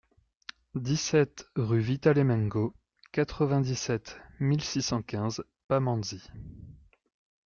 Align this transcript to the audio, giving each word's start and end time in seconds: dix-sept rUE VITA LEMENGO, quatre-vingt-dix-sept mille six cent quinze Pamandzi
dix-sept 0.73 1.45
rUE 1.55 1.77
VITA 1.79 2.13
LEMENGO, 2.13 2.73
quatre-vingt-dix-sept 3.11 4.19
mille 4.39 4.63
six 4.63 4.81
cent 4.81 5.03
quinze 5.03 5.43
Pamandzi 5.67 6.23